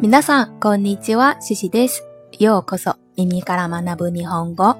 [0.00, 2.02] 皆さんこんにちは、西西です。
[2.38, 4.76] ようこそ耳から学ぶ日本語。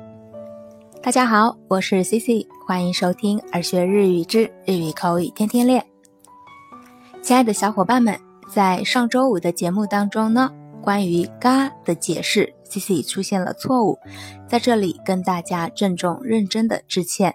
[1.03, 5.85] 大家好，我是 Cici，欢迎收听耳学日语之日语口语天天练。
[7.23, 10.51] 亲爱的小伙伴们，在上周五的节目当中呢，
[10.81, 13.99] 关于“嘎”的解释，Cici 出现了错误，
[14.49, 17.35] 在这里跟大家郑重认真的致歉，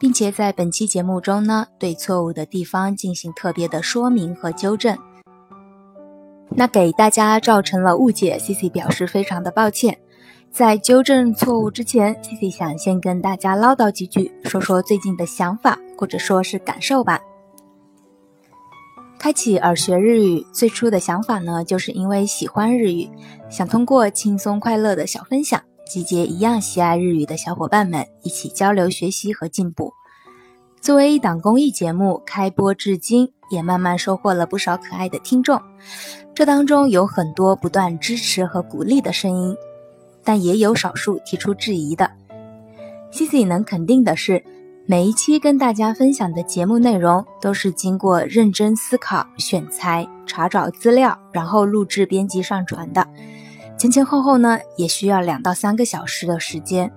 [0.00, 4.98] 并且在本期节目中呢，对错误的地方进行特别的说明和纠正。
[6.59, 9.95] 那给大家造成了误解，C C 表示非常的抱歉。
[10.51, 17.21] 在纠正错误之前，C C 想先跟大家唠叨几句，说说最近的想法或者说是感受吧。
[19.19, 23.07] 开启耳学日语最初的想法呢，就是因为喜欢日语，
[23.51, 29.93] 想通过轻松快乐的小分享，集结一样喜爱日语的小伙伴们，一起交流学习和进步。
[30.81, 35.61] 作为一档公益节目，开播至今也慢慢收获了不少可爱的听众。
[36.33, 39.55] 这当中有很多不断支持和鼓励的声音，
[40.23, 42.09] 但也有少数提出质疑的。
[43.11, 44.43] c c 能肯定的是，
[44.85, 53.05] 每一期跟大家分享的节目内容都是经过认真思考、选材、查找资料，然后录制、编辑、上传的。
[53.77, 56.91] 前前后后呢，也需要两到三个小时的时间。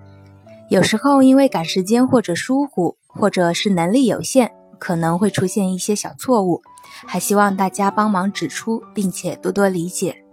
[0.68, 6.62] 有时候因为赶时间或者疏忽，或者是能力有限，可能会出现一些小错误。
[7.06, 10.24] 还希望大家帮忙指出，并且多多理解。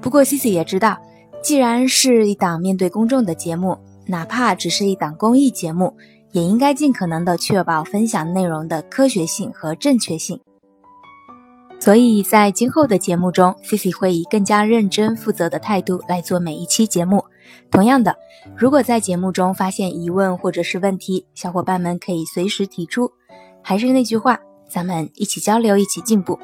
[0.00, 0.98] 不过，Cici 也知道，
[1.42, 5.96] 既然是一档面对公众的节目，哪怕只是一档公益节目，
[6.32, 10.40] 也应该尽可能的确保分享内容的科学性和正确性。
[11.88, 17.24] 所以在今后的节目中，Cici 会以更加认真负责的态度来做每一期节目。
[17.70, 18.14] 同样的，
[18.54, 23.10] 如果在节目中发现疑问或者是问题，小伙伴们可以随时提出。
[23.62, 24.38] 还是那句话。
[24.68, 26.38] 咱们一起交流，一起进步。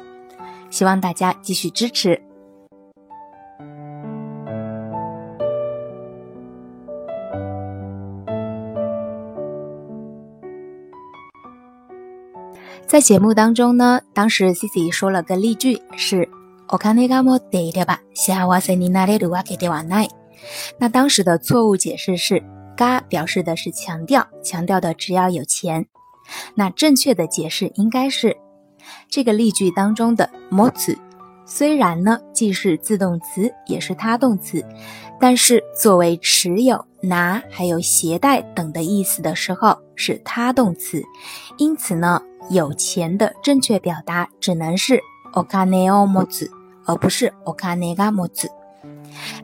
[0.71, 2.19] 希望大家继续支持。
[12.86, 16.28] 在节目当中呢，当时 Cici 说了个例句是“
[16.68, 20.08] お金が持っていれば幸せになれるわけではない”。
[20.78, 22.42] 那当时的错误解释是“
[22.76, 25.86] が”表示的是强调，强调的只要有钱。
[26.54, 28.36] 那正确的解释应该是，
[29.08, 30.96] 这个例句当中的“持つ”
[31.44, 34.64] 虽然呢既是自动词也是他动词，
[35.18, 41.02] 但是作为持有、拿还有携带等的意思的时候是他动词，
[41.58, 45.00] 因此呢 有钱的正确表达只能是
[45.32, 46.50] お金を持つ，
[46.84, 48.48] 而不是お金が持つ。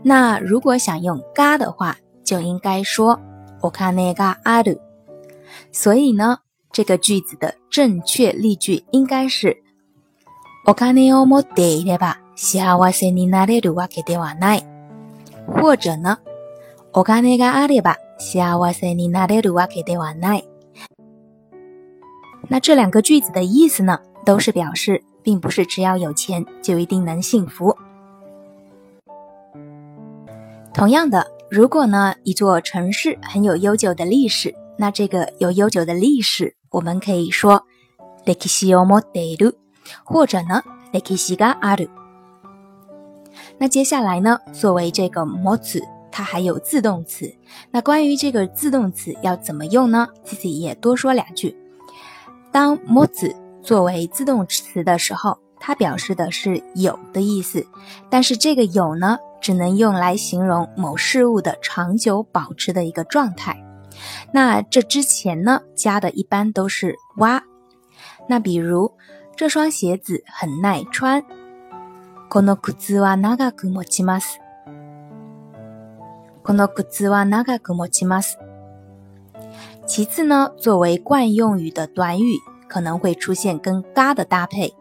[0.03, 3.21] 那如果想用“が”的话，就应该说
[3.61, 4.81] お金がある。
[5.73, 6.39] 所以呢。
[6.73, 9.57] 这个句子的正确例句应该是：
[10.67, 14.67] お金を持っていれば幸せになれるわけではない。
[15.47, 16.19] 或者呢，
[16.93, 20.47] お金があれば幸せになれるわけではない。
[22.51, 27.77] 那这两个句子的意思呢，都是表示，并不是只要有钱就一定能幸福。
[30.73, 36.55] 同样的，如果呢，一座城市很有悠久的历史，那这个有悠久的历史。
[36.71, 37.65] 我们可以说
[38.27, 39.55] 歴史を持っている，
[40.05, 40.63] 或者呢
[40.93, 41.89] 歴史がある。
[43.59, 47.33] 那接下来呢，作为这个持つ，它还有自动词。
[47.71, 50.09] 那关于这个自动词要怎么用呢？
[50.27, 51.57] Cici 也多说两句。
[52.53, 57.67] 当持つ作为自动词的时候，它表示的是有的意思，
[58.11, 63.57] 但是这个有呢，只能用来形容某事物的长久保持的一个状态。
[64.33, 67.43] 那这之前呢，加的一般都是哇。
[68.29, 68.93] 那比如
[69.37, 71.25] 这双鞋子很耐穿。
[72.29, 74.41] この靴は長く持ちます。
[76.43, 78.37] この靴は長く持ちます。
[79.87, 82.39] 其次呢，作为惯用语的短语
[82.69, 84.75] 可能会出现跟嘎的搭配。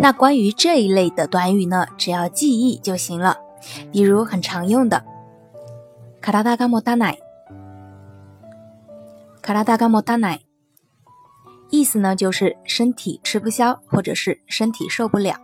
[0.00, 3.36] 那关于这一类的短语呢，只要记忆就行了。
[3.92, 5.04] 比如很常用的，
[6.22, 7.18] 体が持たない。
[9.42, 10.40] 卡拉达嘎莫达奶，
[11.68, 15.36] 意思呢就是身体吃不消，或者是身体受不了。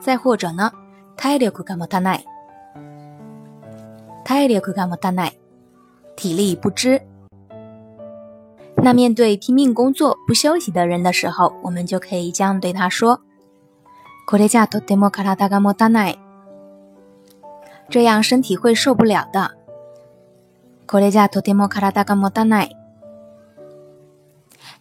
[0.00, 0.72] 再或者呢，
[1.16, 2.24] 体力嘎莫达奶，
[4.24, 5.32] 体力嘎莫达奶，
[6.16, 7.00] 体力不支。
[8.78, 13.20] 那面对拼命工作不休息的人的时候，我们就可以这样对他说：
[14.26, 16.18] これじゃとても体が持たない。
[17.88, 19.52] 这样身体会受不了的。
[20.86, 22.76] これじゃとても体が持たない。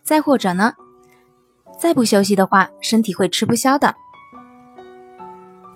[0.04, 0.74] 再或者呢，
[1.80, 3.96] 再不休息的话，身体会吃不消的。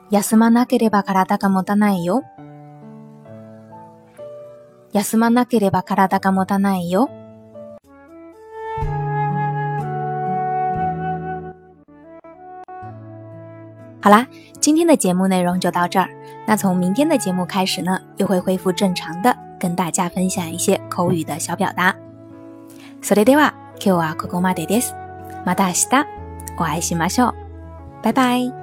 [0.09, 2.23] 休まなければ体が持たないよ。
[4.93, 7.09] 休まなければ体が持たないよ。
[14.01, 14.27] 好啦，
[14.59, 16.07] 今天的节目内容就到这儿。
[16.45, 21.95] 那从明天的节目开始呢，又会恢复正常的，跟大家分享一些口语的小表达。
[23.01, 24.93] それでは今日はここまでです。
[25.45, 26.05] また明日
[26.57, 27.33] お会いしましょう。
[28.03, 28.60] 拜拜。